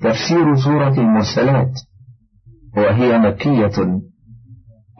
تفسير 0.00 0.56
سورة 0.56 0.94
المرسلات 1.00 1.72
وهي 2.76 3.18
مكية 3.18 4.00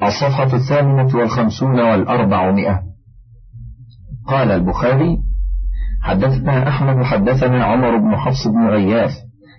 الصفحة 0.03 0.57
الثامنة 0.57 1.17
والخمسون 1.17 1.81
والأربعمائة. 1.81 2.83
قال 4.27 4.51
البخاري 4.51 5.19
حدثنا 6.03 6.69
أحمد 6.69 7.05
حدثنا 7.05 7.65
عمر 7.65 7.97
بن 7.97 8.17
حفص 8.17 8.47
بن 8.47 8.67
غياث 8.69 9.13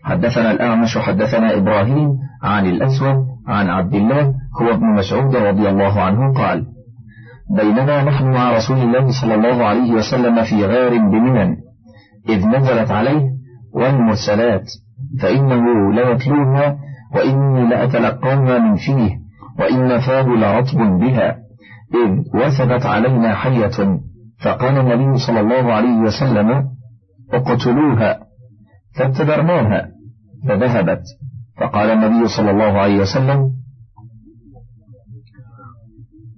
حدثنا 0.03 0.51
الأعمش 0.51 0.97
حدثنا 0.97 1.57
إبراهيم 1.57 2.09
عن 2.43 2.65
الأسود 2.65 3.25
عن 3.47 3.69
عبد 3.69 3.93
الله 3.93 4.33
هو 4.61 4.73
ابن 4.73 4.85
مسعود 4.85 5.35
رضي 5.35 5.69
الله 5.69 6.01
عنه 6.01 6.33
قال 6.33 6.65
بينما 7.57 8.03
نحن 8.03 8.31
مع 8.31 8.51
رسول 8.57 8.77
الله 8.77 9.11
صلى 9.21 9.35
الله 9.35 9.65
عليه 9.65 9.93
وسلم 9.93 10.43
في 10.43 10.65
غار 10.65 10.97
بمنن 10.97 11.57
إذ 12.29 12.47
نزلت 12.47 12.91
عليه 12.91 13.29
والمرسلات. 13.73 14.65
فإنه 15.21 15.93
ليتلوها 15.93 16.77
وإني 17.15 17.69
لأتلقاها 17.69 18.59
من 18.59 18.75
فيه 18.75 19.19
وإن 19.59 19.99
فاه 19.99 20.23
لرطب 20.23 20.99
بها 20.99 21.37
إذ 21.93 22.39
وثبت 22.39 22.85
علينا 22.85 23.35
حية 23.35 23.99
فقال 24.43 24.77
النبي 24.77 25.17
صلى 25.17 25.39
الله 25.39 25.73
عليه 25.73 25.97
وسلم 25.97 26.65
اقتلوها. 27.33 28.19
فابتدرناها 28.95 29.89
فذهبت 30.47 31.01
فقال 31.57 31.89
النبي 31.89 32.27
صلى 32.27 32.51
الله 32.51 32.79
عليه 32.79 32.99
وسلم 32.99 33.51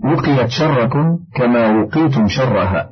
وقيت 0.03 0.49
شركم 0.49 1.19
كما 1.35 1.67
وقيتم 1.67 2.27
شرها. 2.27 2.89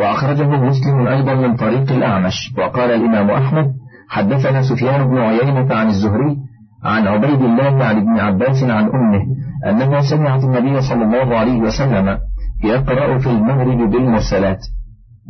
وأخرجه 0.00 0.46
مسلم 0.48 1.06
أيضا 1.06 1.34
من 1.34 1.56
طريق 1.56 1.92
الأعمش 1.92 2.54
وقال 2.58 2.90
الإمام 2.90 3.30
أحمد 3.30 3.73
حدثنا 4.08 4.62
سفيان 4.62 5.08
بن 5.08 5.18
عيينة 5.18 5.74
عن 5.74 5.88
الزهري 5.88 6.36
عن 6.84 7.06
عبيد 7.06 7.40
الله 7.42 7.84
عن 7.84 7.96
ابن 7.96 8.18
عباس 8.18 8.62
عن 8.62 8.84
أمه 8.84 9.22
أنها 9.66 10.00
سمعت 10.00 10.44
النبي 10.44 10.80
صلى 10.80 11.04
الله 11.04 11.36
عليه 11.38 11.58
وسلم 11.60 12.18
يقرأ 12.64 13.18
في 13.18 13.30
المغرب 13.30 13.90
بالمرسلات 13.90 14.60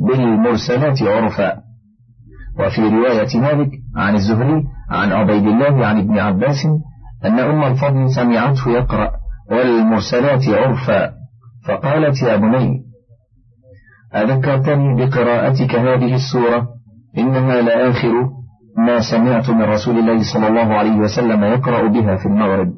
بالمرسلات 0.09 1.03
عرفا. 1.03 1.53
وفي 2.59 2.81
رواية 2.81 3.41
مالك 3.41 3.71
عن 3.97 4.15
الزهري 4.15 4.65
عن 4.91 5.13
عبيد 5.13 5.47
الله 5.47 5.87
عن 5.87 5.98
ابن 5.98 6.19
عباس 6.19 6.67
أن 7.25 7.39
أم 7.39 7.65
الفضل 7.65 8.11
سمعته 8.11 8.70
يقرأ 8.70 9.11
والمرسلات 9.51 10.48
عرفا. 10.48 11.13
فقالت 11.69 12.23
يا 12.23 12.37
بني 12.37 12.85
أذكرتني 14.15 14.95
بقراءتك 14.95 15.75
هذه 15.75 16.15
السورة؟ 16.15 16.69
إنها 17.19 17.63
لآخر 17.63 18.13
ما 18.78 19.00
سمعت 19.11 19.50
من 19.50 19.62
رسول 19.62 19.98
الله 19.98 20.22
صلى 20.34 20.48
الله 20.48 20.75
عليه 20.75 20.97
وسلم 20.97 21.44
يقرأ 21.44 21.89
بها 21.89 22.17
في 22.17 22.27
المغرب. 22.27 22.72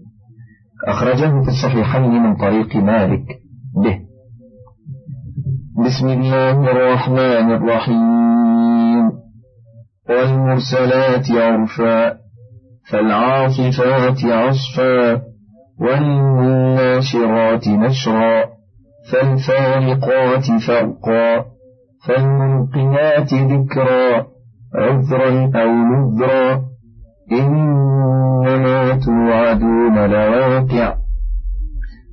أخرجه 0.88 1.42
في 1.42 1.48
الصحيحين 1.48 2.22
من 2.22 2.36
طريق 2.36 2.76
مالك. 2.76 3.24
به. 3.84 3.98
بسم 5.86 6.08
الله 6.08 6.70
الرحمن 6.70 7.52
الرحيم. 7.52 9.10
والمرسلات 10.08 11.30
عرفا 11.30 12.16
فالعاصفات 12.90 14.24
عصفا 14.24 15.22
والناشرات 15.80 17.68
نشرا 17.68 18.44
فالفارقات 19.12 20.44
فرقا 20.66 21.44
فالملقيات 22.06 23.34
ذكرا. 23.34 24.35
عذرا 24.76 25.50
أو 25.62 25.70
نذرا 25.70 26.60
إنما 27.32 29.00
توعدون 29.06 29.96
لواقع. 30.10 30.94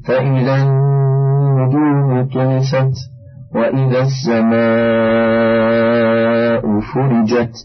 فإذا 0.08 0.56
النجوم 0.64 2.30
طمست 2.34 2.96
وإذا 3.56 4.02
السماء 4.02 4.63
فرجت 6.79 7.56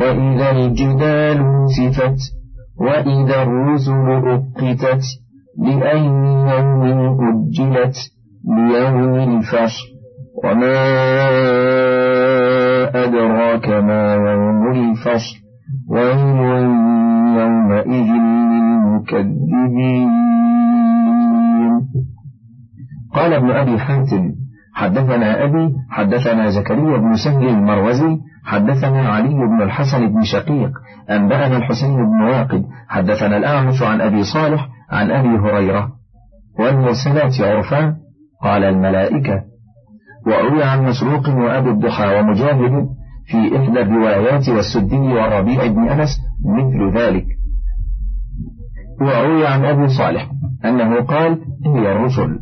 وإذا 0.00 0.50
الجبال 0.50 1.38
نسفت 1.64 2.18
وإذا 2.80 3.42
الرسل 3.42 4.06
أقتت 4.34 5.04
لأي 5.58 6.04
يوم 6.50 6.82
أجلت؟ 7.20 7.96
ليوم 8.48 9.14
الفصل. 9.14 9.86
وما 10.44 10.76
أدراك 12.96 13.68
ما 13.68 14.14
يوم 14.14 14.72
الفصل 14.72 15.36
ويل 15.90 16.18
يومئذ 17.38 18.10
للمكذبين. 18.52 20.10
قال 23.14 23.32
ابن 23.32 23.50
أبي 23.50 23.78
حاتم 23.78 24.32
حدثنا 24.74 25.44
أبي 25.44 25.74
حدثنا 25.90 26.50
زكريا 26.50 26.98
بن 26.98 27.14
سهل 27.24 27.48
المروزي 27.48 28.18
حدثنا 28.44 29.08
علي 29.08 29.34
بن 29.34 29.62
الحسن 29.62 30.08
بن 30.08 30.22
شقيق 30.22 30.70
أنبأنا 31.10 31.56
الحسين 31.56 31.96
بن 31.96 32.22
واقد 32.22 32.64
حدثنا 32.88 33.36
الأعمش 33.36 33.82
عن 33.82 34.00
أبي 34.00 34.22
صالح 34.22 34.68
عن 34.90 35.10
أبي 35.10 35.28
هريرة. 35.28 35.92
والمرسلات 36.58 37.40
عرفان 37.40 37.96
قال 38.42 38.64
الملائكة 38.64 39.42
وروي 40.28 40.64
عن 40.64 40.84
مسروق 40.84 41.28
وأبي 41.28 41.70
الضحى 41.70 42.18
ومجاهد 42.20 42.88
في 43.26 43.56
إحدى 43.56 43.80
الروايات 43.80 44.48
والسدي 44.48 44.96
والربيع 44.96 45.66
بن 45.66 45.88
أنس 45.88 46.08
مثل 46.44 46.98
ذلك. 46.98 47.26
وروي 49.00 49.46
عن 49.46 49.64
أبي 49.64 49.88
صالح 49.88 50.30
أنه 50.64 51.00
قال 51.00 51.38
هي 51.66 51.92
الرسل. 51.92 52.38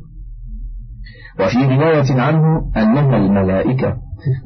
وفي 1.41 1.77
رواية 1.77 2.21
عنه 2.23 2.73
أنها 2.77 3.17
الملائكة. 3.17 3.97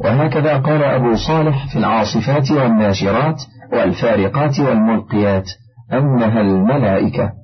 وهكذا 0.04 0.56
قال 0.56 0.82
أبو 0.82 1.14
صالح 1.14 1.72
في 1.72 1.78
العاصفات 1.78 2.50
والناشرات 2.50 3.42
والفارقات 3.72 4.60
والملقيات 4.60 5.48
أنها 5.92 6.40
الملائكة. 6.40 7.39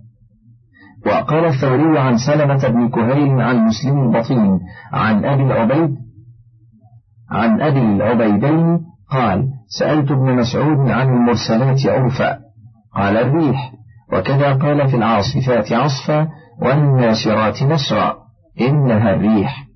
وقال 1.07 1.45
الثوري 1.45 1.99
عن 1.99 2.17
سلمة 2.19 2.69
بن 2.69 2.89
كهيل 2.89 3.41
عن 3.41 3.57
مسلم 3.67 4.03
البطين 4.03 4.61
عن 4.93 5.25
أبي 5.25 5.43
العبيد 5.43 5.97
عن 7.31 7.61
أبي 7.61 7.81
العبيدين 7.81 8.81
قال 9.11 9.49
سألت 9.79 10.11
ابن 10.11 10.35
مسعود 10.35 10.91
عن 10.91 11.09
المرسلات 11.09 11.87
عرفا. 11.87 12.39
قال 12.95 13.17
الريح. 13.17 13.73
وكذا 14.13 14.53
قال 14.53 14.89
في 14.89 14.97
العاصفات 14.97 15.73
عصفا 15.73 16.29
والناشرات 16.63 17.63
نشرا. 17.63 18.17
إنها 18.61 19.15
الريح. 19.15 19.67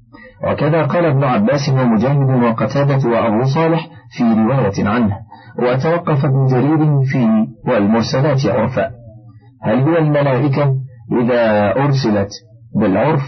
وكذا 0.45 0.83
قال 0.87 1.05
ابن 1.05 1.25
عباس 1.25 1.69
ومجاهد 1.69 2.43
وقتادة 2.43 3.09
وأبو 3.09 3.45
صالح 3.45 3.89
في 4.17 4.25
رواية 4.25 4.89
عنه. 4.89 5.17
وتوقف 5.59 6.25
ابن 6.25 6.47
جرير 6.47 7.03
في 7.05 7.47
والمرسلات 7.67 8.47
عرفا. 8.47 8.91
هل 9.63 9.89
هي 9.89 9.99
الملائكة؟ 9.99 10.80
إذا 11.13 11.75
أرسلت 11.77 12.31
بالعرف 12.81 13.23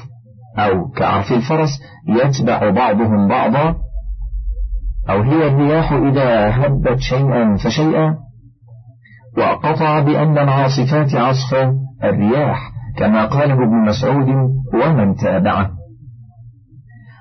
أو 0.58 0.90
كعرف 0.90 1.32
الفرس 1.32 1.80
يتبع 2.08 2.70
بعضهم 2.70 3.28
بعضا 3.28 3.74
أو 5.10 5.22
هي 5.22 5.46
الرياح 5.46 5.92
إذا 5.92 6.50
هبت 6.50 6.98
شيئا 6.98 7.56
فشيئا 7.56 8.16
وقطع 9.38 10.00
بأن 10.00 10.38
العاصفات 10.38 11.14
عصفا 11.14 11.74
الرياح 12.04 12.72
كما 12.98 13.26
قاله 13.26 13.54
ابن 13.54 13.76
مسعود 13.88 14.28
ومن 14.74 15.14
تابعه. 15.14 15.70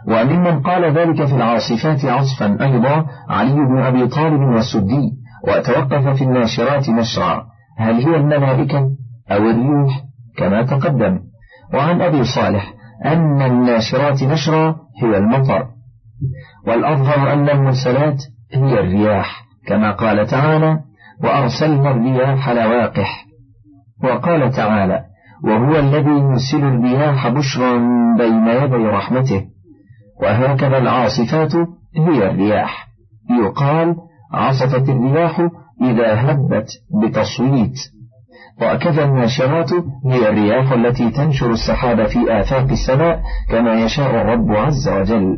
وممن 0.07 0.61
قال 0.61 0.97
ذلك 0.97 1.25
في 1.25 1.35
العاصفات 1.35 2.05
عصفا 2.05 2.65
أيضا 2.65 3.05
علي 3.29 3.53
بن 3.53 3.77
أبي 3.79 4.07
طالب 4.07 4.41
والسدي 4.41 5.11
وتوقف 5.47 6.07
في 6.07 6.23
الناشرات 6.23 6.89
نشرا. 6.89 7.45
هل 7.77 7.95
هي 7.95 8.15
الملائكة 8.15 8.79
أو 9.31 9.49
الريح 9.49 10.01
كما 10.37 10.65
تقدم. 10.65 11.19
وعن 11.73 12.01
أبي 12.01 12.23
صالح 12.23 12.73
أن 13.05 13.41
الناشرات 13.41 14.23
نشرا 14.23 14.75
هي 15.03 15.17
المطر. 15.17 15.65
والأظهر 16.67 17.33
أن 17.33 17.49
المرسلات 17.49 18.23
هي 18.53 18.79
الرياح 18.79 19.43
كما 19.67 19.91
قال 19.91 20.27
تعالى 20.27 20.79
وأرسلنا 21.23 21.91
الرياح 21.91 22.49
لواقح. 22.49 23.25
وقال 24.03 24.51
تعالى 24.51 25.03
وهو 25.43 25.79
الذي 25.79 26.09
يرسل 26.09 26.63
الرياح 26.63 27.27
بشرا 27.27 27.77
بين 28.17 28.47
يدي 28.47 28.87
رحمته. 28.87 29.45
وهكذا 30.21 30.77
العاصفات 30.77 31.55
هي 31.95 32.29
الرياح. 32.29 32.87
يقال 33.29 33.95
عصفت 34.33 34.89
الرياح 34.89 35.39
إذا 35.81 36.31
هبت 36.31 36.67
بتصويت. 37.03 37.77
وكذا 38.61 39.03
الناشرات 39.03 39.71
هي 40.05 40.29
الرياح 40.29 40.71
التي 40.71 41.09
تنشر 41.11 41.51
السحاب 41.51 42.05
في 42.07 42.39
آفاق 42.39 42.71
السماء 42.71 43.21
كما 43.49 43.73
يشاء 43.73 44.21
الرب 44.21 44.51
عز 44.51 44.89
وجل. 44.89 45.37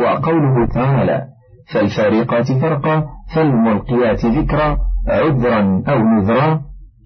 وقوله 0.00 0.66
تعالى 0.74 1.24
فالفارقات 1.72 2.52
فرقا 2.52 3.04
فالملقيات 3.34 4.26
ذكرا 4.26 4.78
عذرا 5.08 5.82
أو 5.88 5.98
نذرا 5.98 6.60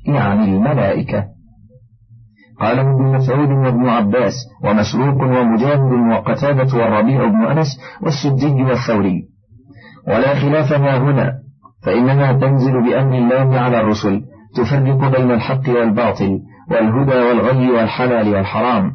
يعني 0.06 0.44
الملائكة. 0.44 1.24
قاله 2.60 2.82
ابن 2.82 3.02
مسعود 3.16 3.48
وابن 3.48 3.88
عباس 3.88 4.34
ومسروق 4.64 5.22
ومجاهد 5.22 5.92
وقتادة 6.12 6.78
والربيع 6.78 7.26
بن 7.26 7.46
أنس 7.46 7.66
والسدي 8.02 8.62
والثوري 8.62 9.22
ولا 10.08 10.34
خلاف 10.34 10.72
ما 10.72 10.98
هنا 10.98 11.32
فإنها 11.84 12.32
تنزل 12.32 12.72
بأمر 12.72 13.18
الله 13.18 13.60
على 13.60 13.80
الرسل 13.80 14.22
تفرق 14.56 15.18
بين 15.18 15.30
الحق 15.30 15.68
والباطل 15.68 16.38
والهدى 16.70 17.16
والغي 17.16 17.70
والحلال 17.70 18.34
والحرام 18.34 18.92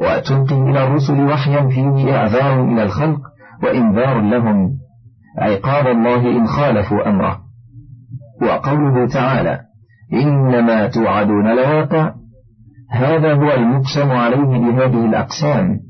وتلقي 0.00 0.70
إلى 0.70 0.84
الرسل 0.84 1.20
وحيا 1.20 1.68
فيه 1.68 2.16
إعذار 2.16 2.64
إلى 2.64 2.82
الخلق 2.82 3.20
وإنذار 3.62 4.20
لهم 4.20 4.70
عقاب 5.38 5.86
الله 5.86 6.36
إن 6.38 6.46
خالفوا 6.46 7.08
أمره. 7.08 7.38
وقوله 8.42 9.06
تعالى 9.08 9.60
إنما 10.12 10.86
توعدون 10.86 11.56
لواقع 11.56 12.12
هذا 12.90 13.34
هو 13.34 13.54
المقسم 13.54 14.10
عليه 14.10 14.58
بهذه 14.58 15.06
الأقسام 15.06 15.80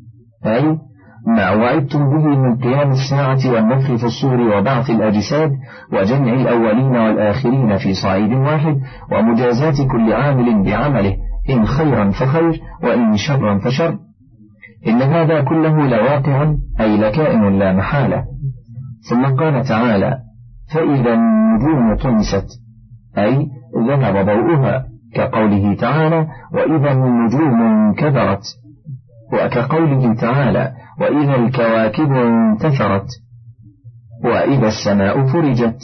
أي 0.46 0.78
ما 1.26 1.50
وعدتم 1.50 2.10
به 2.10 2.26
من 2.26 2.56
قيام 2.56 2.90
الساعة 2.90 3.52
والنفخ 3.52 3.94
في 3.94 4.04
الصور 4.04 4.40
وبعث 4.40 4.90
الأجساد 4.90 5.52
وجمع 5.92 6.32
الأولين 6.32 6.96
والآخرين 6.96 7.76
في 7.76 7.94
صعيد 7.94 8.32
واحد 8.32 8.76
ومجازات 9.12 9.74
كل 9.90 10.12
عامل 10.12 10.64
بعمله 10.64 11.16
إن 11.50 11.66
خيرا 11.66 12.10
فخير 12.10 12.60
وإن 12.82 13.16
شرا 13.16 13.58
فشر. 13.58 13.98
إن 14.86 15.02
هذا 15.02 15.40
كله 15.40 15.86
لواقع 15.86 16.54
أي 16.80 16.96
لكائن 16.96 17.58
لا 17.58 17.72
محالة. 17.72 18.24
ثم 19.10 19.24
قال 19.24 19.64
تعالى 19.64 20.18
فإذا 20.74 21.14
النجوم 21.14 21.96
طمست 21.96 22.46
أي 23.18 23.46
ذهب 23.88 24.26
ضوءها 24.26 24.84
كقوله 25.14 25.74
تعالى 25.74 26.26
وإذا 26.54 26.92
النجوم 26.92 27.62
انكدرت. 27.62 28.42
وكقوله 29.32 30.14
تعالى 30.14 30.72
وإذا 31.00 31.34
الكواكب 31.36 32.12
انتثرت 32.12 33.06
وإذا 34.24 34.68
السماء 34.68 35.26
فرجت 35.26 35.78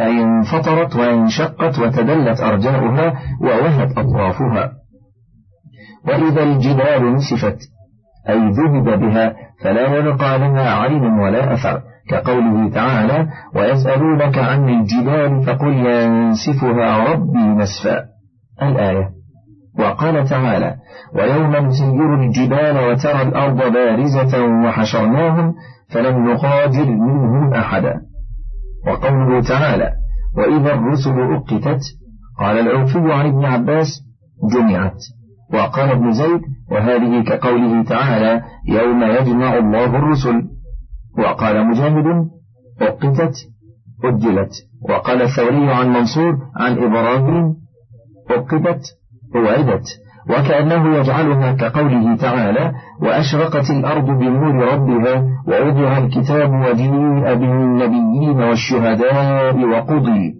أي 0.00 0.22
انفطرت 0.22 0.96
وانشقت 0.96 1.78
وتدلت 1.78 2.40
أرجاؤها 2.40 3.14
ووهت 3.42 3.98
أطرافها. 3.98 4.72
وإذا 6.08 6.42
الجبال 6.42 7.14
نسفت 7.14 7.58
أي 8.28 8.50
ذهب 8.50 9.00
بها 9.00 9.34
فلا 9.62 9.96
يبقى 9.96 10.38
لها 10.38 10.74
عين 10.74 11.04
ولا 11.04 11.54
أثر 11.54 11.82
كقوله 12.08 12.70
تعالى 12.70 13.28
ويسألونك 13.54 14.38
عن 14.38 14.68
الجبال 14.68 15.42
فقل 15.42 15.72
ينسفها 15.72 17.12
ربي 17.12 17.38
نسفا. 17.38 18.04
الآية. 18.62 19.21
وقال 19.78 20.28
تعالى 20.28 20.76
ويوم 21.14 21.56
نسير 21.56 22.14
الجبال 22.14 22.90
وترى 22.90 23.22
الأرض 23.22 23.72
بارزة 23.72 24.44
وحشرناهم 24.44 25.54
فلم 25.90 26.28
نغادر 26.28 26.86
منهم 26.86 27.54
أحدا. 27.54 28.00
وقوله 28.86 29.40
تعالى 29.40 29.92
وإذا 30.36 30.74
الرسل 30.74 31.20
أقتت 31.20 31.80
قال 32.38 32.58
العوفي 32.58 32.98
عن 32.98 33.26
ابن 33.26 33.44
عباس 33.44 33.88
جمعت. 34.54 34.98
وقال 35.54 35.90
ابن 35.90 36.12
زيد 36.12 36.40
وهذه 36.70 37.22
كقوله 37.22 37.84
تعالى 37.84 38.42
يوم 38.68 39.02
يجمع 39.02 39.58
الله 39.58 39.84
الرسل. 39.84 40.42
وقال 41.18 41.66
مجاهد 41.66 42.28
أقتت 42.80 43.34
أجلت. 44.04 44.52
وقال 44.88 45.22
الثوري 45.22 45.72
عن 45.72 45.88
منصور 45.88 46.38
عن 46.56 46.78
إبراهيم 46.78 47.54
أقتت 48.30 49.01
وعدت 49.34 49.84
وكأنه 50.30 50.96
يجعلها 50.96 51.52
كقوله 51.52 52.16
تعالى 52.16 52.72
وأشرقت 53.02 53.70
الأرض 53.70 54.06
بنور 54.06 54.54
ربها 54.72 55.24
ووضع 55.46 55.98
الكتاب 55.98 56.50
وجيء 56.50 57.34
بالنبيين 57.34 58.40
والشهداء 58.42 59.56
وقضي 59.56 60.34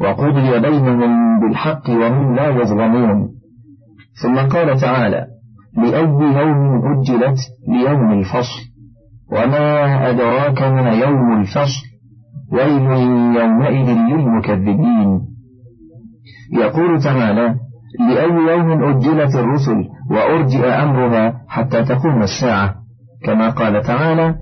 وقضي 0.00 0.60
بينهم 0.60 1.40
بالحق 1.40 1.90
وهم 1.90 2.34
لا 2.34 2.48
يظلمون. 2.48 3.28
ثم 4.22 4.36
قال 4.36 4.80
تعالى 4.80 5.26
لأي 5.76 6.02
يوم 6.40 6.82
أجلت 6.92 7.38
ليوم 7.68 8.12
الفصل 8.12 8.60
وما 9.32 10.10
أدراك 10.10 10.62
من 10.62 10.86
يوم 10.86 11.40
الفصل 11.40 11.86
ويل 12.52 12.90
يومئذ 13.36 13.88
للمكذبين. 13.90 15.20
يقول 16.52 17.02
تعالى 17.02 17.54
لأي 18.00 18.56
يوم 18.56 18.84
أجلت 18.84 19.34
الرسل 19.34 19.84
وأرجئ 20.10 20.68
أمرها 20.68 21.34
حتى 21.48 21.84
تقوم 21.84 22.22
الساعة. 22.22 22.74
كما 23.24 23.50
قال 23.50 23.82
تعالى 23.82 24.34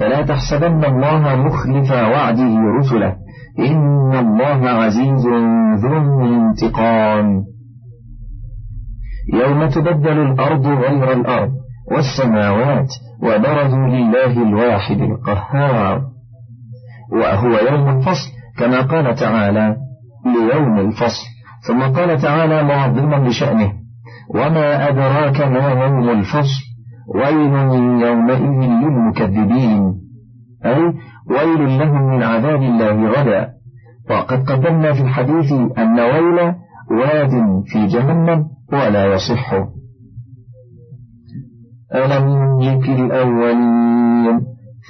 فلا 0.00 0.22
تحسبن 0.22 0.84
الله 0.84 1.36
مخلف 1.36 1.92
وعده 1.92 2.56
رسله 2.78 3.16
إن 3.58 4.14
الله 4.14 4.70
عزيز 4.70 5.26
ذو 5.84 6.24
انتقام. 6.24 7.44
يوم 9.34 9.66
تبدل 9.66 10.18
الأرض 10.18 10.66
غير 10.66 11.12
الأرض 11.12 11.50
والسماوات 11.92 12.88
وبرزوا 13.22 13.86
لله 13.86 14.42
الواحد 14.42 15.00
القهار. 15.00 16.02
وهو 17.12 17.50
يوم 17.70 17.88
الفصل 17.88 18.30
كما 18.58 18.80
قال 18.80 19.14
تعالى 19.14 19.76
ليوم 20.26 20.78
الفصل. 20.78 21.26
ثم 21.66 21.82
قال 21.82 22.18
تعالى 22.22 22.62
معظما 22.62 23.28
لشأنه 23.28 23.72
وما 24.34 24.88
أدراك 24.88 25.40
ما 25.40 25.68
يوم 25.68 26.08
الفصل؟ 26.10 26.62
ويل 27.14 27.52
يومئذ 28.02 28.60
للمكذبين. 28.82 29.94
أي 30.64 30.94
ويل 31.30 31.78
لهم 31.78 32.02
من 32.02 32.22
عذاب 32.22 32.62
الله 32.62 33.10
غدا. 33.10 33.48
وقد 34.10 34.50
قدمنا 34.50 34.92
في 34.92 35.00
الحديث 35.00 35.52
أن 35.78 36.00
ويل 36.00 36.54
واد 36.90 37.62
في 37.66 37.86
جهنم 37.86 38.44
ولا 38.72 39.14
يصح. 39.14 39.54
ألم 41.94 42.60
يك 42.60 42.88
الأولين 42.88 44.40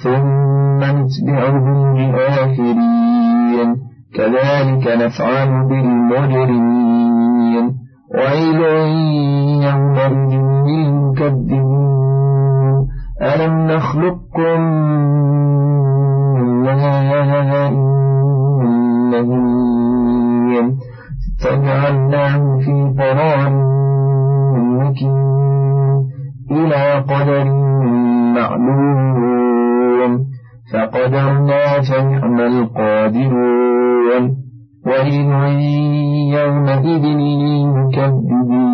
ثم 0.03 0.79
نتبعهم 0.83 1.95
الآخرين؟ 1.95 3.82
كذلك 4.15 4.87
نفعل 4.87 5.67
بالمجرمين. 5.69 7.03
ويل 8.15 8.61
يومئذ 9.63 10.33
للمكذبين. 10.67 11.73
ألم 13.21 13.67
نخلقكم 13.67 14.61
من 16.33 16.79
فجعلناه 21.43 22.57
في 22.57 22.93
قرار 22.99 23.51
مكين. 24.55 25.23
إلى 26.51 26.93
قدر 26.93 27.45
معلوم. 28.35 30.25
فقدرنا 30.73 31.81
فنعم 31.81 32.39
القادرون. 32.39 33.62
ويل 34.85 35.31
يومئذ 36.33 37.05
للمكذبين 37.05 38.73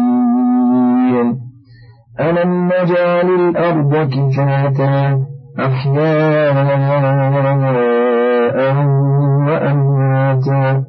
ألم 2.19 2.51
نجعل 2.65 3.27
الأرض 3.39 3.93
كفاتا 4.13 4.97
أحياء 5.59 6.55
وأمواتا 9.47 10.83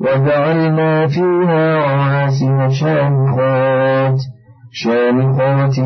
وجعلنا 0.00 1.06
فيها 1.06 1.64
رواسي 1.76 2.70
شامخات 2.70 4.18
شامخات 4.72 5.78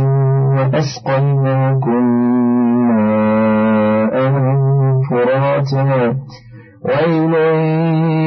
وأسقيناكم 0.57 2.05
ماء 2.89 4.15
فراتا 5.11 6.17
ويل 6.85 7.35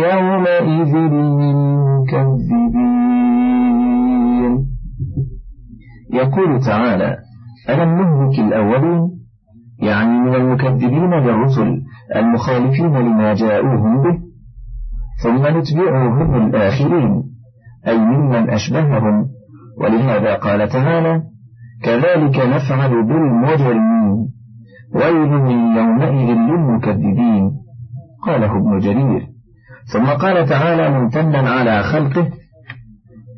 يومئذ 0.03 0.95
للمكذبين. 0.95 1.77
يقول 6.13 6.59
تعالى 6.59 7.17
ألم 7.69 7.89
نهلك 8.01 8.39
الأولين 8.39 9.11
يعني 9.79 10.19
من 10.19 10.35
المكذبين 10.35 11.13
للرسل 11.13 11.81
المخالفين 12.15 12.97
لما 12.97 13.33
جاءوهم 13.33 14.03
به. 14.03 14.19
ثم 15.23 15.57
نتبعهم 15.57 16.47
الآخرين 16.47 17.23
أي 17.87 17.97
ممن 17.97 18.49
أشبههم. 18.49 19.27
ولهذا 19.81 20.35
قال 20.35 20.69
تعالى 20.69 21.23
كذلك 21.83 22.39
نفعل 22.39 23.03
بالمجرمين. 23.03 24.27
ويل 24.95 25.31
يومئذ 25.77 26.37
للمكذبين. 26.37 27.60
قاله 28.25 28.57
ابن 28.57 28.79
جرير. 28.79 29.27
ثم 29.93 30.05
قال 30.05 30.45
تعالى 30.45 30.89
ممتنا 30.89 31.49
على 31.49 31.83
خلقه 31.83 32.31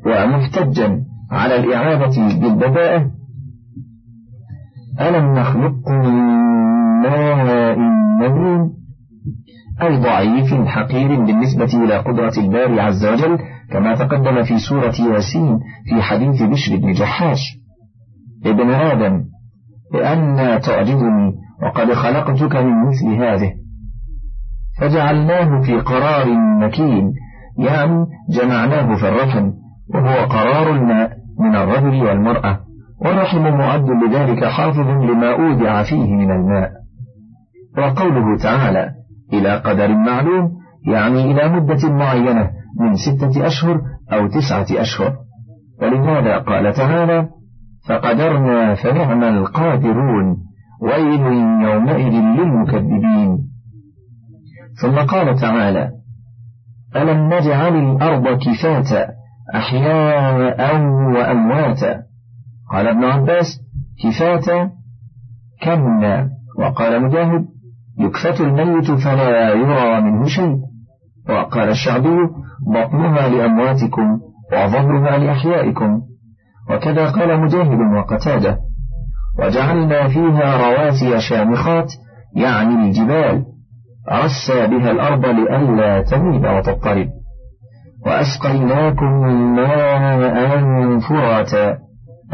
ومحتجا 0.06 1.00
على 1.30 1.56
الإعادة 1.56 2.38
بالبداءة 2.40 3.10
ألم 5.00 5.34
نخلقكم 5.34 5.94
من 5.94 6.44
ماء 7.02 7.78
مهين 8.18 8.70
أي 9.82 9.96
ضعيف 9.96 10.54
حقير 10.66 11.24
بالنسبة 11.24 11.84
إلى 11.84 11.98
قدرة 11.98 12.32
الباري 12.38 12.80
عز 12.80 13.06
وجل 13.06 13.38
كما 13.70 13.94
تقدم 13.94 14.42
في 14.42 14.58
سورة 14.58 14.94
ياسين 15.12 15.58
في 15.88 16.02
حديث 16.02 16.42
بشر 16.42 16.76
بن 16.76 16.92
جحاش. 16.92 17.38
ابن 18.46 18.70
آدم 18.70 19.24
لأن 19.94 20.60
تعجبني 20.60 21.32
وقد 21.62 21.92
خلقتك 21.92 22.56
من 22.56 22.88
مثل 22.88 23.06
هذه. 23.06 23.63
فجعلناه 24.80 25.60
في 25.62 25.80
قرار 25.80 26.26
مكين. 26.60 27.12
يعني 27.58 28.06
جمعناه 28.30 28.94
في 28.94 29.08
الرحم 29.08 29.50
وهو 29.94 30.26
قرار 30.26 30.70
الماء 30.70 31.10
من 31.40 31.56
الرجل 31.56 32.06
والمرأة. 32.06 32.58
والرحم 33.04 33.42
معد 33.42 33.86
لذلك 33.90 34.44
حافظ 34.44 34.88
لما 34.88 35.32
أودع 35.32 35.82
فيه 35.82 36.14
من 36.14 36.30
الماء. 36.30 36.70
وقوله 37.78 38.38
تعالى 38.42 38.90
إلى 39.32 39.56
قدر 39.56 39.94
معلوم 39.94 40.50
يعني 40.86 41.30
إلى 41.30 41.48
مدة 41.48 41.88
معينة 41.88 42.50
من 42.80 42.94
ستة 42.94 43.46
أشهر 43.46 43.80
أو 44.12 44.28
تسعة 44.28 44.80
أشهر. 44.82 45.12
ولهذا 45.82 46.38
قال 46.38 46.72
تعالى 46.72 47.28
فقدرنا 47.88 48.74
فنعم 48.74 49.22
القادرون. 49.22 50.36
ويل 50.82 51.20
يومئذ 51.62 52.12
للمكذبين. 52.12 53.53
ثم 54.82 54.98
قال 54.98 55.40
تعالى 55.40 55.90
ألم 56.96 57.34
نجعل 57.34 57.76
الأرض 57.76 58.38
كفاتا 58.38 59.08
أحياء 59.54 60.76
وأمواتا؟ 61.14 62.02
قال 62.72 62.88
ابن 62.88 63.04
عباس 63.04 63.46
كفاتا 64.02 64.70
كمنا؟ 65.62 66.28
وقال 66.58 67.02
مجاهد 67.02 67.44
يكفت 67.98 68.40
الميت 68.40 68.90
فلا 68.90 69.48
يرى 69.48 70.00
منه 70.00 70.26
شيء. 70.26 70.56
وقال 71.28 71.68
الشعبي 71.68 72.18
بطنها 72.66 73.28
لأمواتكم 73.28 74.20
وظهرها 74.52 75.18
لأحيائكم. 75.18 76.02
وكذا 76.70 77.10
قال 77.10 77.40
مجاهد 77.40 77.78
وقتاده 77.96 78.58
وجعلنا 79.38 80.08
فيها 80.08 80.56
رواسي 80.56 81.20
شامخات 81.20 81.92
يعني 82.36 82.74
الجبال. 82.74 83.53
عسى 84.08 84.66
بها 84.66 84.90
الأرض 84.90 85.26
لئلا 85.26 86.02
تميل 86.02 86.46
وتضطرب. 86.46 87.08
وأسقيناكم 88.06 89.12
ماء 89.56 90.98
فراتا 90.98 91.78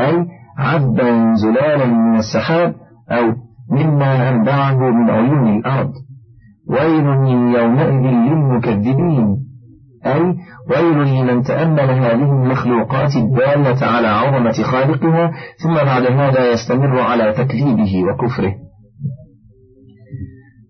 أي 0.00 0.26
عذبا 0.58 1.34
زلالا 1.34 1.86
من 1.86 2.16
السحاب 2.18 2.74
أو 3.10 3.32
مما 3.70 4.28
أنبعه 4.28 4.90
من 4.90 5.10
عيون 5.10 5.58
الأرض. 5.58 5.92
ويل 6.70 7.06
يومئذ 7.54 8.04
للمكذبين 8.10 9.36
أي 10.06 10.36
ويل 10.70 11.20
لمن 11.20 11.42
تأمل 11.42 11.90
هذه 11.90 12.32
المخلوقات 12.32 13.16
الدالة 13.16 13.86
على 13.86 14.06
عظمة 14.06 14.52
خالقها 14.52 15.32
ثم 15.62 15.74
بعد 15.74 16.02
هذا 16.02 16.52
يستمر 16.52 17.00
على 17.00 17.32
تكذيبه 17.32 18.04
وكفره. 18.04 18.54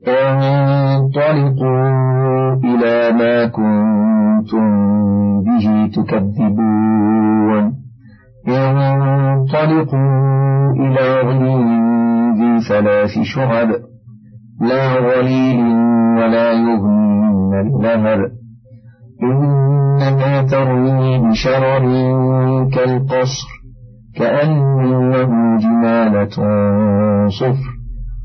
انطلقوا 0.09 1.91
إلى 2.65 3.13
ما 3.19 3.47
كنتم 3.47 4.67
به 5.43 5.91
تكذبون. 5.95 7.65
انطلقوا 8.49 10.11
إلى 10.81 11.07
ظل 11.27 11.45
ذي 12.39 12.53
ثلاث 12.69 13.15
شعب 13.23 13.69
لا 14.61 14.85
ظليل 15.01 15.61
ولا 16.19 16.53
يغني 16.53 17.31
من 17.51 17.53
اللهب 17.61 18.21
إنما 19.23 20.43
ترمي 20.43 21.19
بشرر 21.19 21.85
كالقصر 22.75 23.49
كأنه 24.17 25.31
جمالة 25.59 26.37
صفر. 27.29 27.70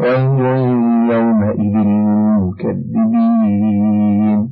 ويل 0.00 0.40
يومئذ 1.10 1.76
للمكذبين. 2.96 4.48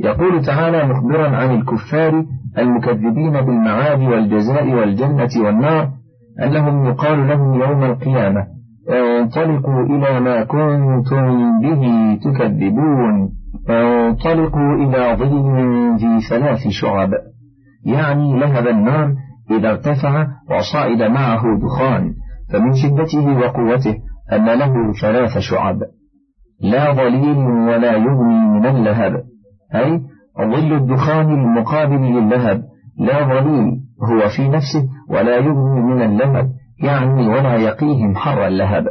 يقول 0.00 0.44
تعالى 0.44 0.86
مخبرا 0.86 1.28
عن 1.36 1.50
الكفار 1.50 2.24
المكذبين 2.58 3.32
بالمعاد 3.32 4.00
والجزاء 4.00 4.74
والجنة 4.74 5.30
والنار 5.44 5.90
أنهم 6.42 6.86
يقال 6.86 7.28
لهم 7.28 7.60
يوم 7.60 7.84
القيامة 7.84 8.46
أنطلقوا 8.90 9.82
إلى 9.82 10.20
ما 10.20 10.44
كنتم 10.44 11.60
به 11.60 12.14
تكذبون 12.24 13.30
فانطلقوا 13.68 14.74
إلى 14.74 15.16
ظل 15.18 15.96
ذي 15.96 16.20
ثلاث 16.30 16.68
شعب 16.68 17.10
يعني 17.84 18.40
لهب 18.40 18.66
النار 18.66 19.14
إذا 19.50 19.70
ارتفع 19.70 20.26
وصعد 20.50 21.02
معه 21.02 21.42
دخان 21.58 22.14
فمن 22.52 22.74
شدته 22.74 23.38
وقوته 23.38 23.94
أن 24.32 24.44
له 24.44 24.92
ثلاث 25.02 25.38
شعب 25.38 25.78
لا 26.60 26.92
ظليل 26.92 27.38
ولا 27.38 27.92
يغني 27.92 28.48
من 28.48 28.66
اللهب. 28.66 29.12
أي 29.74 30.00
ظل 30.38 30.72
الدخان 30.72 31.32
المقابل 31.32 32.00
للهب 32.00 32.62
لا 32.98 33.24
ظليل 33.24 33.80
هو 34.10 34.28
في 34.36 34.48
نفسه 34.48 34.88
ولا 35.08 35.36
يغني 35.36 35.80
من 35.80 36.02
اللهب 36.02 36.50
يعني 36.82 37.28
ولا 37.28 37.56
يقيهم 37.56 38.16
حر 38.16 38.46
اللهب. 38.46 38.84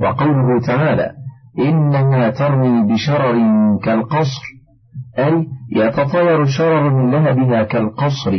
وقوله 0.00 0.60
تعالى 0.66 1.12
إنها 1.58 2.30
ترمي 2.30 2.92
بشرر 2.92 3.34
كالقصر 3.84 4.42
أي 5.18 5.46
يتطاير 5.76 6.42
الشرر 6.42 6.90
من 6.90 7.10
لهبها 7.10 7.62
كالقصر. 7.62 8.38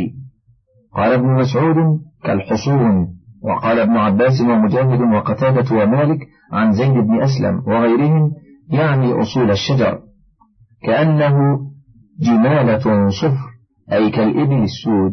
قال 0.96 1.12
ابن 1.12 1.26
مسعود 1.26 1.76
كالحصون. 2.24 3.21
وقال 3.44 3.78
ابن 3.78 3.96
عباس 3.96 4.40
ومجاهد 4.40 5.00
وقتادة 5.00 5.76
ومالك 5.76 6.18
عن 6.52 6.72
زيد 6.72 6.92
بن 6.92 7.22
أسلم 7.22 7.62
وغيرهم 7.66 8.30
يعني 8.70 9.12
أصول 9.12 9.50
الشجر 9.50 9.98
كأنه 10.82 11.36
جمالة 12.20 13.08
صفر 13.08 13.52
أي 13.92 14.10
كالإبل 14.10 14.62
السود. 14.62 15.12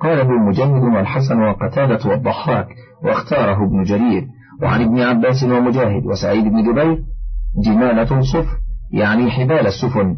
قاله 0.00 0.28
مجاهد 0.48 0.82
والحسن 0.82 1.40
وقتادة 1.40 2.10
والضحاك 2.10 2.66
واختاره 3.04 3.64
ابن 3.66 3.82
جرير. 3.82 4.26
وعن 4.62 4.82
ابن 4.82 5.00
عباس 5.00 5.44
ومجاهد 5.44 6.06
وسعيد 6.06 6.44
بن 6.44 6.72
جبير 6.72 7.04
جمالة 7.64 8.20
صفر 8.20 8.56
يعني 8.92 9.30
حبال 9.30 9.66
السفن. 9.66 10.16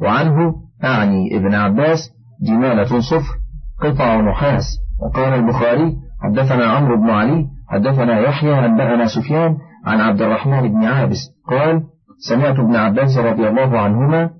وعنه 0.00 0.54
أعني 0.84 1.36
ابن 1.36 1.54
عباس 1.54 2.10
جمالة 2.42 3.00
صفر 3.00 3.38
قطع 3.82 4.20
نحاس. 4.20 4.64
وقال 5.02 5.32
البخاري 5.32 5.96
حدثنا 6.22 6.66
عمرو 6.66 6.96
بن 6.96 7.10
علي 7.10 7.46
حدثنا 7.68 8.20
يحيى 8.20 8.66
أنبأنا 8.66 9.06
سفيان 9.06 9.56
عن 9.86 10.00
عبد 10.00 10.22
الرحمن 10.22 10.68
بن 10.68 10.84
عابس 10.84 11.18
قال 11.48 11.82
سمعت 12.28 12.58
ابن 12.58 12.76
عباس 12.76 13.18
رضي 13.18 13.48
الله 13.48 13.80
عنهما 13.80 14.30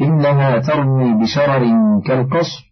إنها 0.00 0.58
ترمي 0.58 1.22
بشرر 1.22 1.64
كالقصر. 2.06 2.64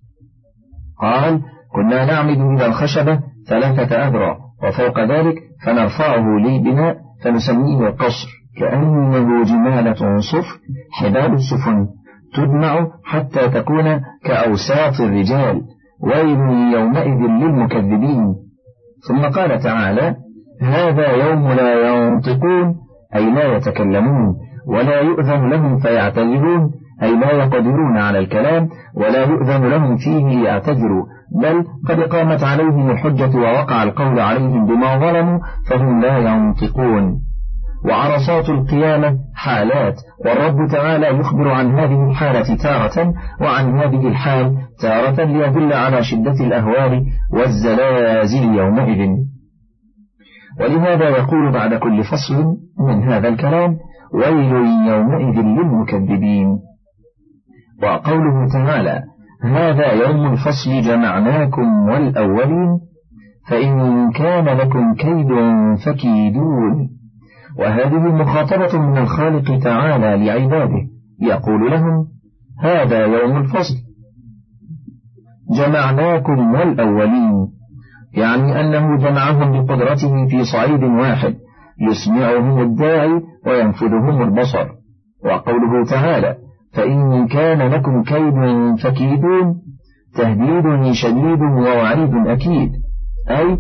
قال 1.01 1.41
كنا 1.73 2.05
نعمد 2.05 2.41
إلى 2.41 2.67
الخشبة 2.67 3.21
ثلاثة 3.49 3.97
أذرع 3.97 4.37
وفوق 4.63 5.01
ذلك 5.01 5.35
فنرفعه 5.67 6.27
للبناء 6.39 6.97
فنسميه 7.25 7.89
القصر 7.89 8.29
كأنه 8.59 9.45
جمالة 9.45 10.19
صفر 10.19 10.59
حبال 10.93 11.33
السفن 11.35 11.87
تجمع 12.35 12.89
حتى 13.05 13.49
تكون 13.49 14.01
كأوساط 14.25 15.01
الرجال. 15.01 15.63
ويل 16.03 16.41
يومئذ 16.75 17.21
للمكذبين. 17.43 18.35
ثم 19.09 19.21
قال 19.21 19.61
تعالى 19.61 20.17
هذا 20.63 21.13
يوم 21.13 21.53
لا 21.53 21.73
ينطقون 21.89 22.75
أي 23.15 23.31
لا 23.31 23.57
يتكلمون 23.57 24.35
ولا 24.67 25.01
يؤذن 25.01 25.49
لهم 25.49 25.79
فيعتذرون 25.79 26.71
أي 27.03 27.17
لا 27.17 27.33
يقدرون 27.33 27.97
على 27.97 28.19
الكلام 28.19 28.69
ولا 28.95 29.25
يؤذن 29.25 29.65
لهم 29.65 29.97
فيه 29.97 30.27
ليعتذروا. 30.27 31.05
بل 31.43 31.65
قد 31.89 32.01
قامت 32.01 32.43
عليهم 32.43 32.91
الحجة 32.91 33.39
ووقع 33.39 33.83
القول 33.83 34.21
عليهم 34.21 34.67
بما 34.67 34.99
ظلموا 34.99 35.39
فهم 35.71 36.01
لا 36.01 36.19
ينطقون. 36.19 37.21
وعرصات 37.89 38.49
القيامة 38.51 39.19
حالات. 39.45 39.95
والرب 40.25 40.69
تعالى 40.71 41.07
يخبر 41.21 41.49
عن 41.49 41.79
هذه 41.79 42.11
الحالة 42.11 42.57
تارة 42.57 43.15
وعن 43.41 43.79
هذه 43.79 44.09
الحال 44.09 44.57
تارة 44.81 45.25
ليدل 45.25 45.73
على 45.73 46.03
شدة 46.03 46.47
الأهوال 46.47 47.05
والزلازل 47.33 48.45
يومئذ. 48.59 49.09
ولهذا 50.61 51.09
يقول 51.09 51.53
بعد 51.53 51.75
كل 51.75 52.05
فصل 52.05 52.45
من 52.89 53.03
هذا 53.03 53.29
الكلام 53.29 53.77
ويل 54.15 54.53
يومئذ 54.89 55.41
للمكذبين 55.41 56.59
وقوله 57.83 58.49
تعالى 58.53 59.03
هذا 59.43 59.93
يوم 59.93 60.33
الفصل 60.33 60.81
جمعناكم 60.81 61.89
والأولين 61.89 62.81
فإن 63.49 64.11
كان 64.13 64.45
لكم 64.45 64.95
كيد 64.95 65.29
فكيدون 65.87 66.89
وهذه 67.59 67.99
مخاطبة 67.99 68.79
من 68.79 68.99
الخالق 68.99 69.59
تعالى 69.59 70.27
لعباده. 70.27 70.89
يقول 71.23 71.71
لهم 71.71 72.07
هذا 72.63 73.07
يوم 73.07 73.37
الفصل. 73.37 73.75
جمعناكم 75.57 76.55
والأولين. 76.55 77.49
يعني 78.15 78.61
أنه 78.61 78.97
جمعهم 78.97 79.53
بقدرته 79.53 80.27
في 80.27 80.45
صعيد 80.45 80.85
واحد 80.85 81.35
يسمعهم 81.81 82.61
الداعي 82.63 83.21
وينفذهم 83.47 84.23
البصر. 84.23 84.69
وقوله 85.25 85.85
تعالى 85.91 86.37
فإن 86.73 87.29
كان 87.29 87.73
لكم 87.73 88.03
كيد 88.03 88.35
فكيدون. 88.83 89.63
تهديد 90.17 90.93
شديد 90.93 91.41
ووعيد 91.41 92.15
أكيد. 92.27 92.73
أي 93.31 93.59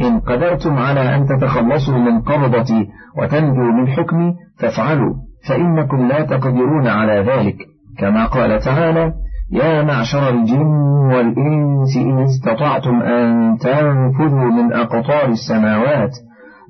إن 0.00 0.20
قدرتم 0.20 0.78
على 0.78 1.16
أن 1.16 1.26
تتخلصوا 1.26 1.98
من 1.98 2.20
قبضتي 2.20 2.88
وتنجوا 3.18 3.72
من 3.72 3.88
حكمي 3.88 4.34
فافعلوا 4.58 5.14
فإنكم 5.48 6.08
لا 6.08 6.22
تقدرون 6.22 6.86
على 6.86 7.24
ذلك. 7.32 7.56
كما 7.98 8.26
قال 8.26 8.60
تعالى 8.60 9.12
يا 9.52 9.82
معشر 9.82 10.28
الجن 10.28 10.66
والإنس 11.14 11.96
إن 11.96 12.22
استطعتم 12.22 13.02
أن 13.02 13.56
تنفذوا 13.58 14.50
من 14.52 14.72
أقطار 14.72 15.28
السماوات 15.28 16.10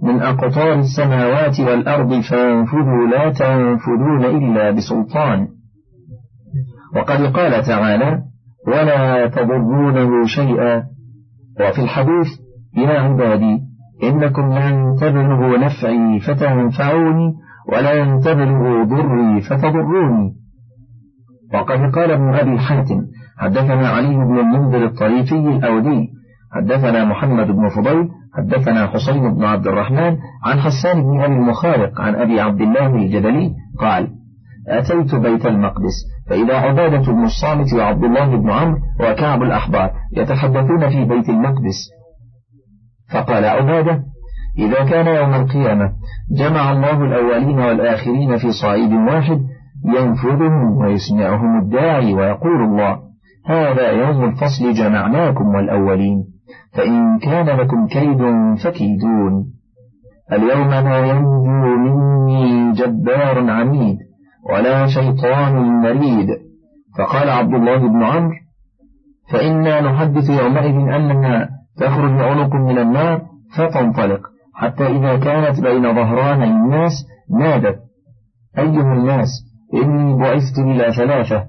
من 0.02 0.23
أقطار 0.23 0.73
السماوات 0.73 1.61
والأرض 1.61 2.21
فانفذوا 2.21 3.07
لا 3.07 3.31
تنفذون 3.31 4.25
إلا 4.25 4.71
بسلطان. 4.71 5.49
وقد 6.97 7.37
قال 7.37 7.62
تعالى 7.64 8.23
ولا 8.67 9.26
تضرونه 9.26 10.26
شيئا. 10.26 10.83
وفي 11.61 11.83
الحديث 11.83 12.42
يا 12.76 13.00
عبادي 13.00 13.59
إنكم 14.02 14.52
لن 14.52 14.97
تبلغوا 15.00 15.59
نفعي 15.59 16.21
فتنفعوني 16.21 17.33
ولن 17.73 18.21
تبلغوا 18.21 18.85
ضري 18.85 19.41
فتضروني. 19.41 20.33
وقد 21.55 21.95
قال 21.95 22.11
ابن 22.11 22.35
أبي 22.35 22.59
حاتم 22.59 23.00
حدثنا 23.38 23.88
علي 23.88 24.14
بن 24.17 24.38
المنذر 24.38 24.85
الطريفي 24.85 25.35
الأودي 25.35 26.09
حدثنا 26.52 27.05
محمد 27.05 27.47
بن 27.47 27.69
فضيل 27.69 28.09
حدثنا 28.37 28.87
حسين 28.87 29.35
بن 29.35 29.45
عبد 29.45 29.67
الرحمن 29.67 30.17
عن 30.45 30.61
حسان 30.61 31.02
بن 31.02 31.21
أبي 31.21 31.35
المخارق 31.35 32.00
عن 32.00 32.14
أبي 32.14 32.41
عبد 32.41 32.61
الله 32.61 32.87
الجبلي 32.87 33.52
قال 33.79 34.09
أتيت 34.69 35.14
بيت 35.14 35.47
المقدس 35.47 35.97
فإذا 36.29 36.55
عبادة 36.55 37.12
بن 37.12 37.25
الصامت 37.25 37.73
وعبد 37.73 38.05
الله 38.05 38.37
بن 38.37 38.50
عمرو 38.50 38.79
وكعب 39.00 39.43
الأحبار 39.43 39.91
يتحدثون 40.17 40.88
في 40.88 41.05
بيت 41.05 41.29
المقدس. 41.29 41.88
فقال 43.12 43.45
عبادة 43.45 44.02
إذا 44.58 44.84
كان 44.84 45.06
يوم 45.06 45.34
القيامة 45.34 45.93
جمع 46.39 46.73
الله 46.73 47.04
الأولين 47.04 47.58
والآخرين 47.58 48.37
في 48.37 48.52
صعيد 48.63 48.93
واحد 48.93 49.41
ينفذهم 49.84 50.76
ويسمعهم 50.76 51.58
الداعي 51.63 52.15
ويقول 52.15 52.65
الله 52.65 52.99
هذا 53.47 53.91
يوم 53.91 54.25
الفصل 54.25 54.73
جمعناكم 54.73 55.47
والأولين 55.47 56.25
فإن 56.73 57.19
كان 57.19 57.47
لكم 57.47 57.87
كيد 57.87 58.19
فكيدون. 58.65 59.52
اليوم 60.32 60.69
ما 60.69 60.99
ينجو 60.99 61.76
مني 61.76 62.73
جبار 62.73 63.50
عنيد 63.50 63.99
ولا 64.50 64.87
شيطان 64.87 65.80
مريد. 65.82 66.28
فقال 66.99 67.30
عبد 67.30 67.54
الله 67.54 67.76
بن 67.76 68.02
عمرو 68.02 68.34
فإنا 69.32 69.80
نحدث 69.80 70.30
يومئذ 70.30 70.75
أننا 70.75 71.49
تخرج 71.76 72.21
عنق 72.21 72.54
من 72.54 72.78
النار 72.78 73.23
فتنطلق. 73.56 74.21
حتى 74.54 74.87
إذا 74.87 75.17
كانت 75.17 75.61
بين 75.61 75.95
ظهراني 75.95 76.45
الناس 76.45 76.93
نادت. 77.39 77.78
أيها 78.58 78.93
الناس 78.93 79.28
إني 79.75 80.19
بعثت 80.19 80.58
إلى 80.58 80.93
ثلاثة 80.93 81.47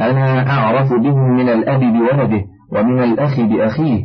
أنا 0.00 0.50
أعرف 0.50 0.92
بهم 0.92 1.36
من 1.36 1.48
الأب 1.48 1.80
بولده 1.80 2.44
ومن 2.72 3.02
الأخ 3.02 3.40
بأخيه. 3.40 4.04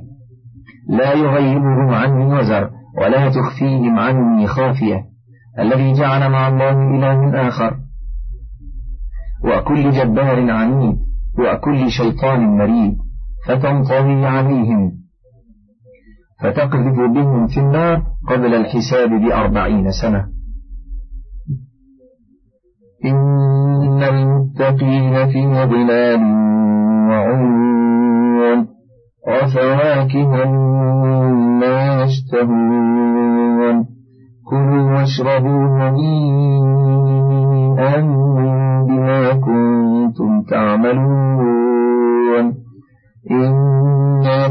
لا 0.90 1.14
يغيبهم 1.14 1.90
عني 1.90 2.26
وزر 2.26 2.70
ولا 3.02 3.30
تخفيهم 3.30 4.00
عني 4.00 4.48
خافية. 4.48 5.06
الذي 5.60 5.94
جعل 5.94 6.32
مع 6.32 6.48
الله 6.48 6.96
إله 6.96 7.48
آخر. 7.48 7.76
وكل 9.46 9.92
جبار 9.92 10.52
عنيد 10.52 10.98
وكل 11.40 11.92
شيطان 11.92 12.58
مريد. 12.58 12.98
فتنطوي 13.48 14.26
عليهم. 14.26 14.92
فتقذف 16.44 17.00
بهم 17.14 17.48
في 17.48 17.60
النار 17.60 18.02
قبل 18.30 18.56
الحساب 18.56 19.10
بأربعين 19.10 19.92
سنة. 19.92 20.26
إن 23.06 24.04
المتقين 24.04 25.28
في 25.28 25.48
ظلال 25.66 26.22
وعيون. 27.10 28.68
وفواكه 29.28 30.46
مما 30.46 32.04
يشتهون. 32.04 33.86
كلوا 34.50 34.92
واشربوا 34.92 35.68
هنيئا 35.80 37.00
بما 38.88 39.34
كنتم 39.34 40.42
تعملون. 40.50 41.40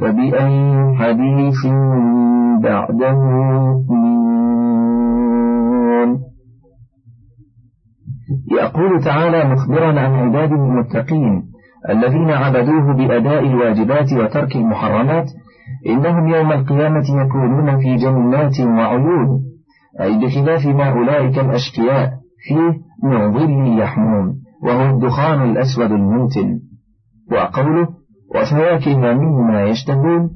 فبأي 0.00 0.96
حديث 0.96 1.66
بعده 2.62 3.18
يؤمنون. 3.88 4.26
يقول 8.52 9.04
تعالى 9.04 9.44
مخبرا 9.52 10.00
عن 10.00 10.12
عباده 10.12 10.54
المتقين 10.54 11.42
الذين 11.90 12.30
عبدوه 12.30 12.96
بأداء 12.96 13.46
الواجبات 13.46 14.12
وترك 14.12 14.56
المحرمات 14.56 15.30
إنهم 15.86 16.28
يوم 16.28 16.52
القيامة 16.52 17.04
يكونون 17.22 17.78
في 17.78 17.96
جنات 17.96 18.60
وعيون 18.60 19.40
أي 20.00 20.18
بخلاف 20.18 20.66
ما 20.66 20.90
أولئك 20.92 21.38
الأشقياء 21.38 22.10
فيه 22.48 22.72
من 23.08 23.32
ظل 23.32 23.78
يحمون 23.78 24.34
وهو 24.62 24.94
الدخان 24.94 25.50
الأسود 25.50 25.92
المنتن 25.92 26.60
وقوله 27.32 27.88
وفواكه 28.34 28.96
مما 28.96 29.62
يشتهون 29.64 30.30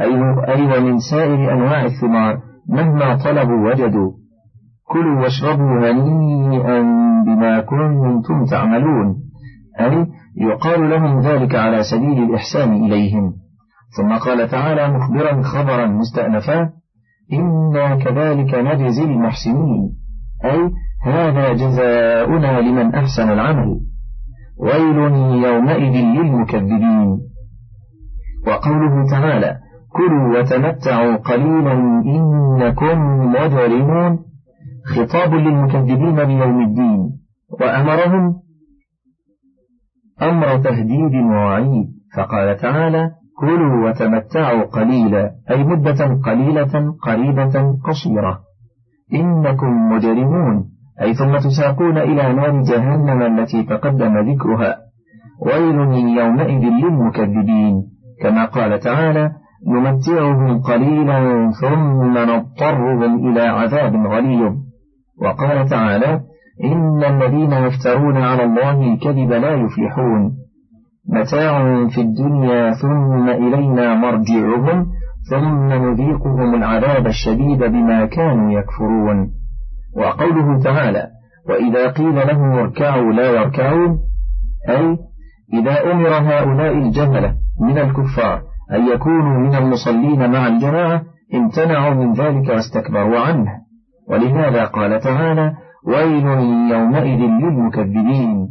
أي 0.00 0.78
ومن 0.78 0.98
سائر 0.98 1.52
أنواع 1.52 1.84
الثمار 1.84 2.38
مهما 2.68 3.16
طلبوا 3.24 3.70
وجدوا. 3.70 4.12
كلوا 4.88 5.22
واشربوا 5.22 5.90
هنيئا 5.90 6.82
بما 7.26 7.60
كنتم 7.60 8.44
تعملون. 8.50 9.16
أي 9.80 10.06
يقال 10.36 10.90
لهم 10.90 11.20
ذلك 11.20 11.54
على 11.54 11.82
سبيل 11.82 12.22
الإحسان 12.22 12.72
إليهم. 12.72 13.32
ثم 13.96 14.16
قال 14.16 14.48
تعالى 14.48 14.88
مخبرا 14.88 15.42
خبرا 15.42 15.86
مستأنفا 15.86 16.70
إنا 17.32 17.96
كذلك 17.96 18.54
نجزي 18.54 19.04
المحسنين. 19.04 19.92
أي 20.44 20.70
هذا 21.04 21.52
جزاؤنا 21.52 22.60
لمن 22.60 22.94
أحسن 22.94 23.30
العمل. 23.30 23.80
ويل 24.58 24.96
يومئذ 25.44 26.04
للمكذبين. 26.04 27.18
وقوله 28.46 29.10
تعالى 29.10 29.56
كلوا 29.92 30.38
وتمتعوا 30.38 31.16
قليلا 31.16 31.72
إنكم 32.16 32.98
مجرمون. 33.34 34.18
خطاب 34.86 35.34
للمكذبين 35.34 36.24
بيوم 36.24 36.62
الدين 36.62 37.00
وأمرهم 37.60 38.34
أمر 40.22 40.58
تهديد 40.58 41.14
ووعيد 41.14 41.86
فقال 42.16 42.56
تعالى 42.56 43.10
كلوا 43.40 43.88
وتمتعوا 43.88 44.62
قليلا 44.62 45.30
أي 45.50 45.64
مدة 45.64 46.20
قليلة 46.24 46.94
قريبة 47.02 47.78
قصيرة. 47.84 48.40
إنكم 49.14 49.92
مجرمون. 49.92 50.64
أي 51.02 51.14
ثم 51.14 51.36
تساقون 51.36 51.98
إلى 51.98 52.32
نار 52.32 52.62
جهنم 52.62 53.22
التي 53.22 53.62
تقدم 53.62 54.18
ذكرها. 54.18 54.76
ويل 55.46 55.78
يومئذ 56.18 56.64
للمكذبين. 56.82 57.95
كما 58.22 58.44
قال 58.44 58.80
تعالى 58.80 59.30
نمتعهم 59.66 60.60
قليلا 60.60 61.50
ثم 61.60 62.18
نضطرهم 62.18 63.28
إلى 63.28 63.40
عذاب 63.40 64.06
غليظ 64.06 64.52
وقال 65.22 65.68
تعالى 65.68 66.20
إن 66.64 67.04
الذين 67.04 67.52
يفترون 67.52 68.16
على 68.16 68.44
الله 68.44 68.92
الكذب 68.92 69.32
لا 69.32 69.50
يفلحون 69.54 70.32
متاع 71.08 71.86
في 71.88 72.00
الدنيا 72.00 72.72
ثم 72.72 73.28
إلينا 73.28 73.94
مرجعهم 73.94 74.86
ثم 75.30 75.68
نذيقهم 75.68 76.54
العذاب 76.54 77.06
الشديد 77.06 77.58
بما 77.58 78.06
كانوا 78.06 78.52
يكفرون 78.52 79.30
وقوله 79.96 80.62
تعالى 80.62 81.06
وإذا 81.48 81.90
قيل 81.90 82.14
لهم 82.14 82.52
اركعوا 82.52 83.12
لا 83.12 83.30
يركعون 83.30 83.98
أي 84.68 84.98
إذا 85.52 85.92
أمر 85.92 86.08
هؤلاء 86.08 86.72
الجهلة 86.72 87.45
من 87.60 87.78
الكفار 87.78 88.42
أن 88.72 88.88
يكونوا 88.88 89.38
من 89.38 89.54
المصلين 89.54 90.30
مع 90.30 90.46
الجماعة 90.46 91.02
امتنعوا 91.34 91.94
من 91.94 92.12
ذلك 92.12 92.48
واستكبروا 92.48 93.18
عنه. 93.18 93.46
ولهذا 94.08 94.64
قال 94.64 95.00
تعالى 95.00 95.54
ويل 95.86 96.26
يومئذ 96.70 97.18
للمكذبين 97.18 98.48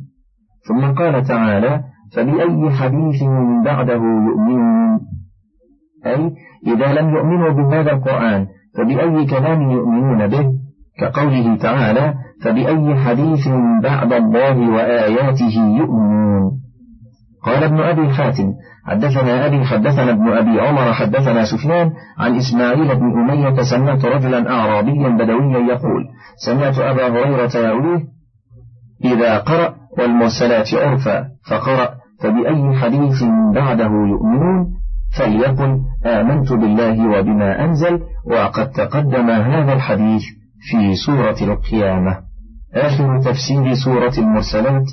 ثم 0.67 0.93
قال 0.93 1.23
تعالى 1.23 1.83
فبأي 2.15 2.71
حديث 2.71 3.23
بعده 3.65 4.01
يؤمنون؟ 4.27 4.99
أي 6.05 6.31
إذا 6.67 6.93
لم 6.93 7.09
يؤمنوا 7.09 7.49
بهذا 7.49 7.91
القرآن 7.91 8.47
فبأي 8.77 9.25
كلام 9.25 9.71
يؤمنون 9.71 10.27
به؟ 10.27 10.51
كقوله 10.99 11.55
تعالى 11.55 12.13
فبأي 12.43 12.95
حديث 12.95 13.47
بعد 13.83 14.13
الله 14.13 14.69
وآياته 14.69 15.77
يؤمنون؟ 15.77 16.64
قال 17.45 17.63
ابن 17.63 17.79
أبي 17.79 18.10
حاتم 18.10 18.53
حدثنا 18.86 19.45
أبي 19.45 19.65
حدثنا 19.65 20.12
ابن 20.12 20.27
أبي 20.27 20.62
عمر 20.62 20.93
حدثنا 20.93 21.45
سفيان 21.45 21.91
عن 22.17 22.36
إسماعيل 22.36 22.95
بن 22.95 23.19
أمية 23.19 23.62
سمعت 23.62 24.05
رجلا 24.05 24.51
أعرابيا 24.51 25.10
بدويا 25.10 25.60
يقول 25.60 26.03
سمعت 26.45 26.79
أبا 26.79 27.08
هريرة 27.08 27.58
يرويه 27.58 28.03
إذا 29.03 29.38
قرأ 29.38 29.75
والمرسلات 29.97 30.73
عرفا 30.73 31.25
فقرأ 31.49 31.89
فبأي 32.21 32.75
حديث 32.75 33.23
بعده 33.55 33.91
يؤمنون؟ 34.10 34.75
فليقل 35.17 35.81
آمنت 36.05 36.53
بالله 36.53 37.19
وبما 37.19 37.65
أنزل 37.65 37.99
وقد 38.25 38.71
تقدم 38.71 39.29
هذا 39.29 39.73
الحديث 39.73 40.21
في 40.71 40.95
سورة 41.05 41.53
القيامة. 41.53 42.17
آخر 42.73 43.21
تفسير 43.21 43.73
سورة 43.73 44.13
المرسلات 44.17 44.86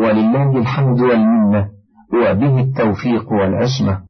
ولله 0.00 0.58
الحمد 0.58 1.00
والمنة. 1.00 1.68
وبه 2.14 2.60
التوفيق 2.60 3.32
والعصمة. 3.32 4.03